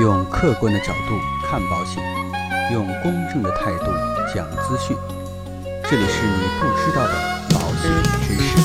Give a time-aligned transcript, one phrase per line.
[0.00, 2.00] 用客观的角度看保险，
[2.72, 3.86] 用公正的态度
[4.32, 4.96] 讲资讯。
[5.90, 7.12] 这里是你不知道的
[7.50, 7.90] 保险
[8.22, 8.56] 知识。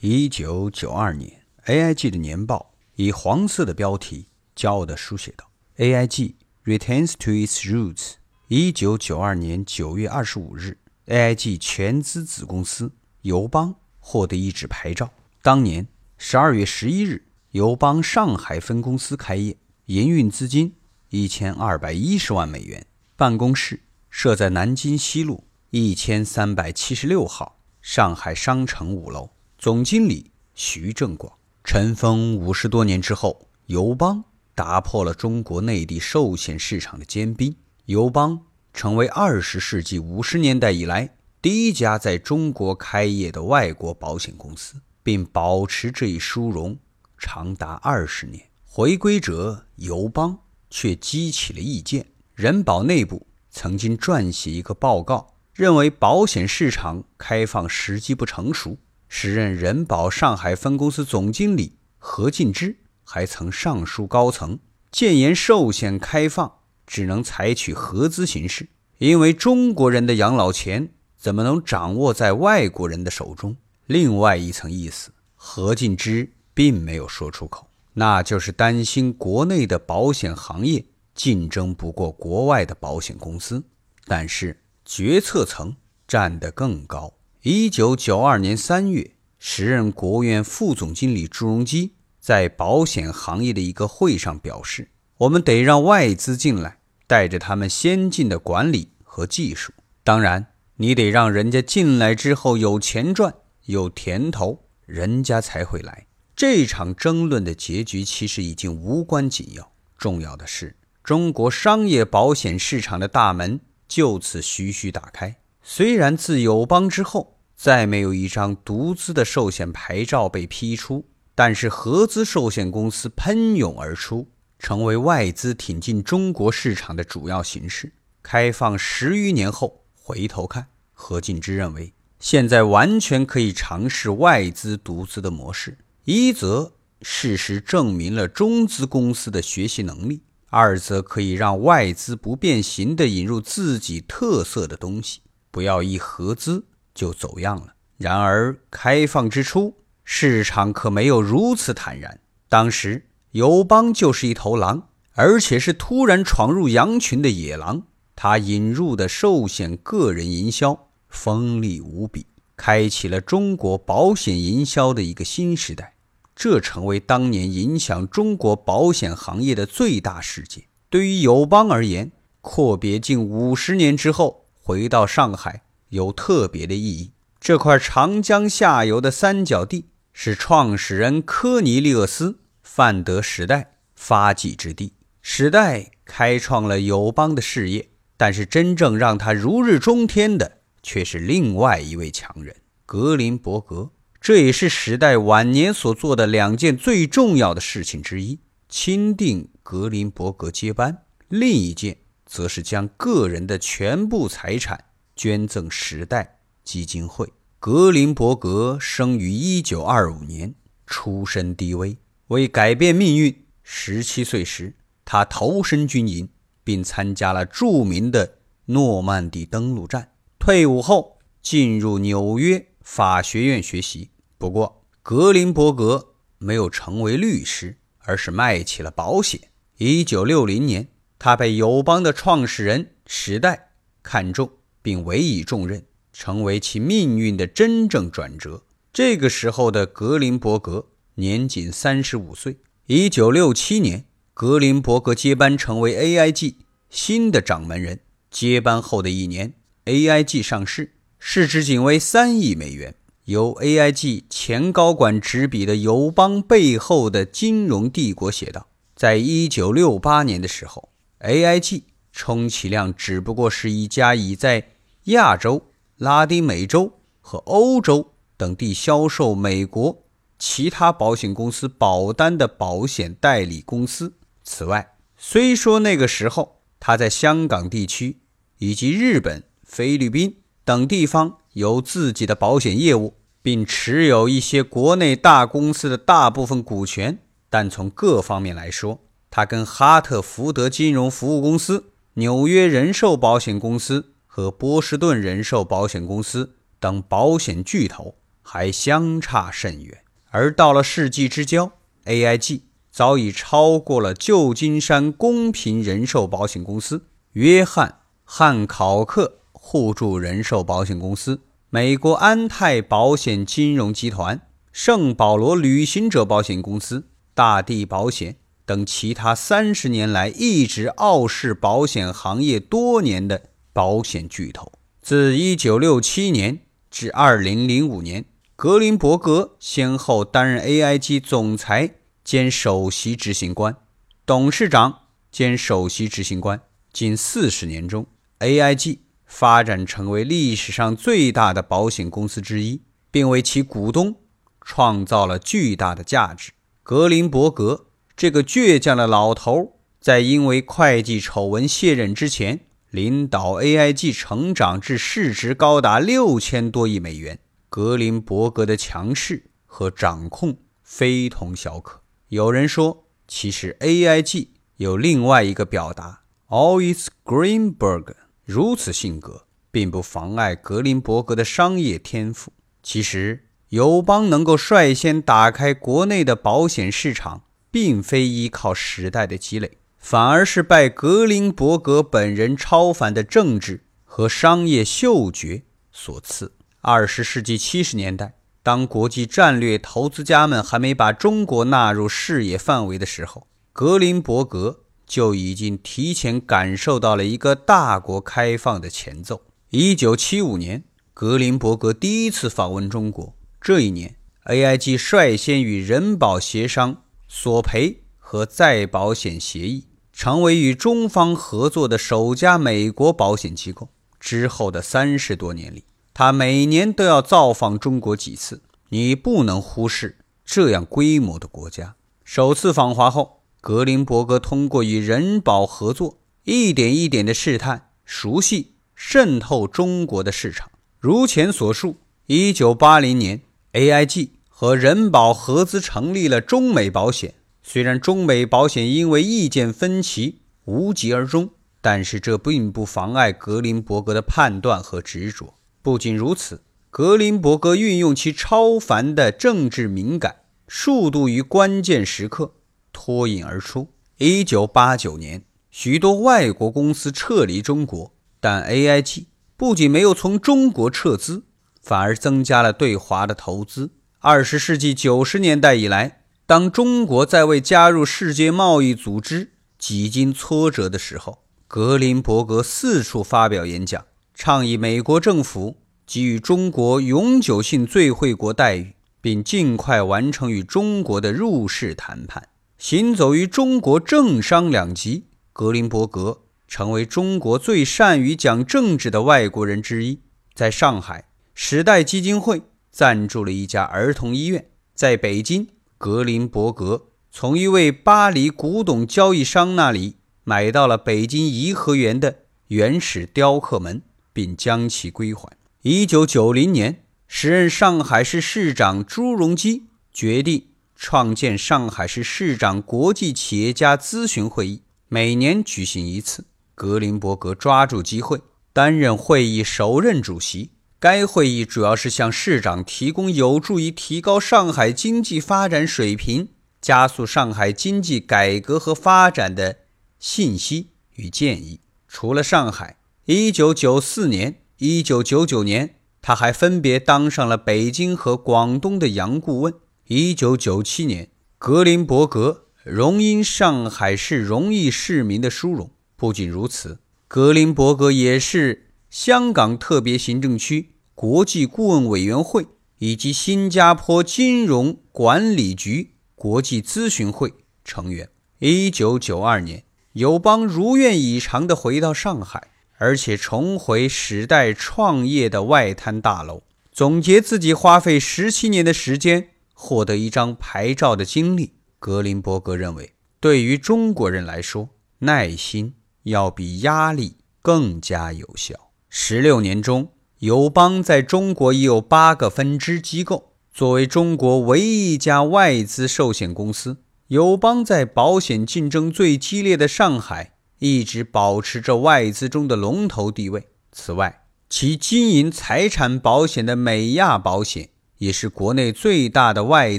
[0.00, 6.34] 一九九二年，AIG 的年报以黄色的标题骄傲地书写道：“AIG
[6.66, 8.16] returns to its roots。”
[8.48, 10.76] 一九九二年九月二十五日
[11.06, 12.92] ，AIG 全资子公司
[13.22, 13.74] 友邦
[14.08, 15.10] 获得一纸牌照。
[15.42, 19.56] 当年十二月十一日，友邦上海分公司开业，
[19.86, 20.76] 营运资金
[21.10, 29.28] 一千二百一十万美元，办公室设在南京西路一千三百七十六号上海商城五楼。
[29.58, 31.32] 总经理徐正广。
[31.64, 34.22] 尘封五十多年之后，友邦
[34.54, 38.40] 打破了中国内地寿险市场的坚冰，友邦
[38.72, 41.15] 成为二十世纪五十年代以来
[41.46, 46.76] 第一家在中国开业的外国保险公司，并保持这一殊荣
[47.16, 48.50] 长达二十年。
[48.64, 50.40] 回归者友邦
[50.70, 58.78] 却激起了意见，人保内部曾经撰写一个报告，认为保险市场开放时机不成熟。
[59.06, 64.58] 时任人保上海分公司总经理何进之还曾上书高层，
[64.90, 68.66] 建言寿险开放只能采取合资形式，
[68.98, 70.90] 因为中国人的养老钱
[71.26, 73.56] 怎么能掌握在外国人的手中？
[73.86, 80.84] 另外一层意思，何进之并没有说出口，那就是担心国内的保险行业
[81.16, 83.64] 竞争不过国外的保险公司。
[84.04, 85.74] 但是决策层
[86.06, 87.12] 站得更高。
[87.42, 99.72] 一九九二年三月，时任国务院副总经理朱镕基在保险行业的一个会上表示：“我们得让外资进来，带着他们先进的管理和技术。
[100.04, 100.46] 当然，
[100.76, 113.58] 你得让人家进来之后有钱赚、有甜头，人家才会来。”这场争论的结局其实已经无关紧要，重要的是，中国商业保险市场的大门
[113.88, 115.36] 就此徐徐打开。
[115.62, 127.94] 虽然自友邦之后，再没有一张独资的寿险牌照被批出，但是合资寿险公司喷涌而出，成为外资挺进中国市场的主要形式。
[128.22, 130.66] 开放十余年后，回头看，
[130.98, 135.78] 何进之认为，现在完全可以尝试外资独资的模式。
[136.04, 145.20] 一则事实证明了中资公司的学习能力；二则可以让外资不变形地引入自己特色的东西，
[145.50, 146.64] 不要一合资。
[146.94, 147.74] 就走样了。
[147.98, 152.20] 然而，开放之初，市场可没有如此坦然。
[152.48, 157.82] 当时，友邦就是一头狼，而且是突然闯入羊群的野狼。
[158.14, 160.85] 他引入的寿险个人营销
[161.16, 165.94] 锋利无比，开启了中国保险营销的一个新时代。
[166.36, 170.64] 这成为当年影响中国保险行业的最大事件。
[170.90, 172.12] 对于友邦而言，
[172.42, 175.62] 阔别近五十年之后，回到上海。
[175.88, 177.12] 有特别的意义。
[177.40, 182.30] 这块长江下游的三角地是创始人科尼利厄斯·
[182.62, 184.92] 范德时代发迹之地。
[185.22, 192.54] 时代开创了友邦的事业，但是真正让他如日中天的却是另外一位强人——
[192.86, 193.90] 格林伯格。
[194.20, 198.38] 这也是时代晚年所做的两件最重要的事情之一：
[198.68, 204.84] 钦定格林伯格接班，另一件则是将个人的全部财产。
[205.16, 207.32] 捐赠时代基金会。
[207.58, 210.54] 格林伯格生于一九二五年，
[210.86, 211.96] 出身低微。
[212.28, 216.28] 为改变命运，十七岁时他投身军营，
[216.62, 220.10] 并参加了著名的诺曼底登陆战。
[220.46, 224.10] 退伍后，进入纽约法学院学习。
[224.38, 229.40] 不过，格林伯格没有成为律师，而是卖起了保险。
[229.78, 230.86] 一九六零年，
[231.18, 233.70] 他被友邦的创始人史代
[234.04, 234.48] 看中。
[234.80, 238.62] 并委以重任，成为其命运的真正转折。
[238.92, 240.86] 这个时候的格林伯格
[241.16, 242.58] 年仅三十五岁。
[242.86, 246.54] 一九六七年，格林伯格接班成为 AIG
[246.88, 247.98] 新的掌门人。
[248.30, 249.54] 接班后的一年
[249.86, 252.94] ，AIG 上市，市值仅为三亿美元。
[253.24, 264.68] 由 AIG 前高管执笔的友邦背后的金融帝国写道：“在一九六八年的时候，AIG 充其量只不过是一家已在
[265.06, 270.04] 亚洲、拉丁美洲和欧洲等地销售美国
[270.38, 274.12] 其他保险公司保单的保险代理公司。
[274.44, 278.20] 此外，虽说那个时候他在香港地区
[278.58, 287.18] 以及日本、菲律宾等地方有自己的保险业务，并持有一些国内大公司的大部分股权。
[287.50, 300.02] 但从各方面来说，他跟哈特福德金融服务公司、纽约人寿保险公司和波士顿人寿保险公司等保险巨头还相差甚远。
[300.30, 301.72] 而到了世纪之交
[302.04, 302.60] ，AIG
[302.90, 311.40] 早已超过了旧金山公平人寿保险公司、约翰汉考克互助人寿保险公司、
[311.70, 314.40] 美国安泰保险金融集团、
[314.70, 324.70] 圣保罗旅行者保险公司、大地保险等其他三十年来一直傲视保险行业多年的保险巨头。
[325.02, 328.26] 自1967年至2005年。
[328.56, 333.76] 格林伯格先后担任 AIG 总裁兼首席执行官、
[334.24, 336.62] 董事长兼首席执行官。
[336.90, 338.06] 近四十年中
[338.38, 344.16] ，AIG 发展成为历史上最大的保险公司之一，并为其股东
[344.60, 346.52] 创造了巨大的价值。
[346.82, 347.86] 格林伯格
[348.16, 357.40] 这个倔强的老头，在因为会计丑闻卸任之前，领导 AIG 成长至市值高达六千多亿美元。
[357.68, 362.00] 格林伯格的强势和掌控非同小可。
[362.28, 368.14] 有人说，其实 AIG 有另外一个表达，Always Greenberg。
[368.46, 372.52] 如此性格并不妨碍格林伯格的商业天赋。
[372.80, 386.52] 其实，友邦能够率先打开国内的保险市场，并非依靠时代的积累，反而是拜格林伯格本人超凡的政治和商业嗅觉所赐。
[386.80, 399.42] 二十世纪七十年代，当国际战略投资家们还没把中国纳入视野范围的时候，格林伯格就已经提前感受到了一个大国开放的前奏。
[399.70, 413.88] 一九七五年，格林伯格第一次访问中国，这一年，AIG 率先与人保协商索赔和再保险协议，成为与中方合作的首家美国保险机构。
[414.18, 421.96] 之后的三十多年里，他每年都要造访中国几次，你不能忽视这样规模的国家。
[422.24, 430.70] 首次访华后，格林伯格通过与人保合作，一点一点的试探、熟悉、渗透中国的市场。
[431.00, 431.96] 如前所述，
[432.26, 433.42] 一九八零年
[433.72, 437.34] ，AIG 和人保合资成立了中美保险。
[437.64, 445.54] 虽然中美保险因为意见分歧无疾而终，但是这并不妨碍格林伯格的判断和执着。
[445.82, 450.36] 不仅如此，格林伯格运用其超凡的政治敏感，
[450.68, 452.52] 数度于关键时刻
[452.96, 453.88] 脱颖而出。
[454.16, 461.44] 一九八九年，许多外国公司撤离中国，但 AIG 不仅没有从中国撤资，
[461.82, 463.90] 反而增加了对华的投资。
[464.20, 474.06] 二十世纪九十年代以来，当中国在为加入世界贸易组织几经挫折的时候，格林伯格四处发表演讲。
[474.34, 475.76] 倡议美国政府
[476.06, 482.48] 给予中国永久性最惠国待遇，并尽快完成与中国的入世谈判。
[482.78, 490.20] 行走于中国政商两极，格林伯格成为中国最善于讲政治的外国人之一。
[490.54, 494.62] 在上海，时代基金会赞助了一家儿童医院；
[494.94, 504.02] 在北京，格林伯格从一位巴黎古董交易商那里买到了北京颐和园的原始雕刻门。
[504.36, 505.56] 并将其归还。
[505.80, 516.46] 一九九零年，时任上海市市长朱镕基决定创建上海市市长国际企业家咨询会议，每年举行一次。
[516.74, 518.40] 格林伯格抓住机会，
[518.72, 520.72] 担任会议首任主席。
[520.98, 526.48] 该会议主要是向市长提供有助于提高上海经济发展水平、
[526.80, 529.78] 加速上海经济改革和发展的
[530.18, 531.80] 信息与建议。
[532.08, 532.96] 除了上海。
[533.28, 539.74] 一九九四年、一九九九年，他还分别当上了北京和广东的洋顾问。
[540.08, 545.90] 一九九七年，格林伯格荣膺上海市荣誉市民的殊荣。
[546.14, 552.66] 不仅如此，格林伯格也是香港特别行政区国际顾问委员会
[552.98, 557.52] 以及新加坡金融管理局国际咨询会
[557.84, 558.28] 成员。
[558.60, 559.82] 一九九二年，
[560.12, 562.70] 友邦如愿以偿地回到上海。
[562.98, 571.74] 而且重回时代创业的外滩大楼，总结自己花费十七年的时间获得一张牌照的经历。
[571.98, 574.88] 格林伯格认为，对于中国人来说，
[575.20, 578.74] 耐心要比压力更加有效。
[579.08, 583.52] 十六年中，友邦在中国已有八个分支机构。
[583.72, 593.68] 作为中国唯一一家外资寿险公司，友邦在保险竞争最激烈的上海，一直保持着外资中的龙头地位。
[593.92, 599.98] 此外，其经营财产保险的美亚保险，也是国内最大的外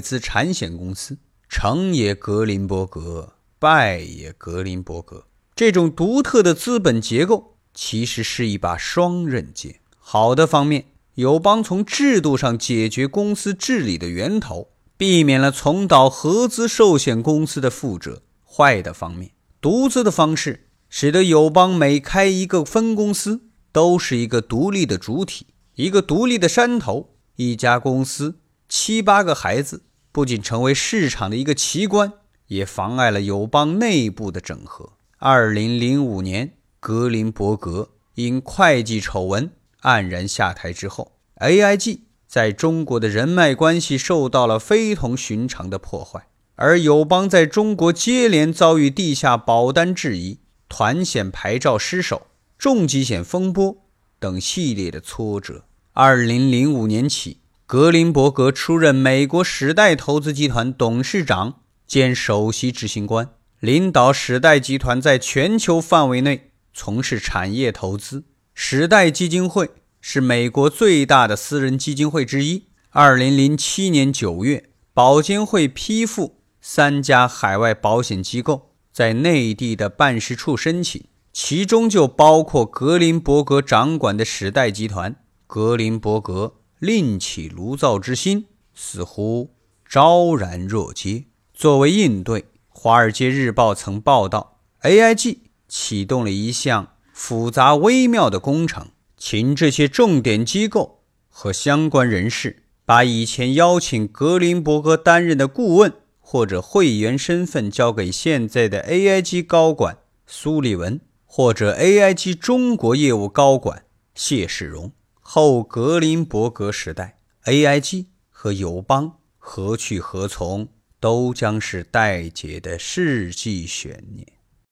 [0.00, 1.18] 资产险公司。
[1.48, 5.24] 成也格林伯格，败也格林伯格。
[5.56, 9.80] 这种独特的资本结构，其实是一把双刃剑。
[9.98, 10.84] 好的方面，
[11.14, 18.22] 友邦从制度上解决公司治理的源头，避免了重蹈合资寿险公司的覆辙。
[18.44, 23.40] 坏的方面，独资的方式使得友邦每开一个分公司，
[23.72, 25.46] 都是一个独立的主体，
[25.76, 27.14] 一个独立的山头。
[27.40, 32.14] 一家公司七八个孩子，不仅成为市场的一个奇观，
[32.48, 34.94] 也妨碍了友邦内部的整合。
[35.18, 39.52] 二零零五年，格林伯格因会计丑闻。
[39.82, 46.26] 黯然下台之后，AIG 在中国的人脉关系受到了非同寻常的破坏，
[46.56, 52.26] 而友邦在中国接连遭遇地下保单质疑、团险牌照失守、
[52.58, 53.76] 重疾险风波
[54.18, 55.66] 等系列的挫折。
[56.00, 61.54] 二零零五年起，格林伯格出任美国时代投资集团董事长
[61.88, 68.22] 兼首席执行官，领导时代集团在全球范围内从事产业投资。
[68.54, 72.66] 时代基金会是美国最大的私人基金会之一。
[72.90, 81.02] 二零零七年九月，保监会批复三家海外保险机构在内地的办事处申请，
[81.32, 85.16] 其中就包括格林伯格掌管的时代集团。
[85.48, 89.54] 格林伯格另起炉灶之心似乎
[89.88, 91.24] 昭然若揭。
[91.54, 96.90] 作为应对，《华尔街日报》曾报道，AIG 启动了一项。
[97.14, 101.00] 复杂微妙的工程，请这些重点机构
[101.30, 114.92] 和相关人士把以前邀请格林伯格担任的顾问或者会员身份交给现在的 AIG 高管苏利文，或者 AIG 中国业务高管谢世荣。
[115.30, 120.66] 后格林伯格时代，AIG 和友邦何去何从，
[121.00, 124.26] 都将是待解的世纪悬念。